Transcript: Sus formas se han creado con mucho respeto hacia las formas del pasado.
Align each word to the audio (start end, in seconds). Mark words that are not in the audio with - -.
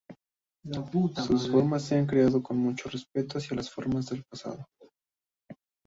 Sus 1.27 1.47
formas 1.51 1.83
se 1.83 1.95
han 1.95 2.07
creado 2.07 2.41
con 2.41 2.57
mucho 2.57 2.89
respeto 2.89 3.37
hacia 3.37 3.55
las 3.55 3.69
formas 3.69 4.09
del 4.09 4.23
pasado. 4.23 4.65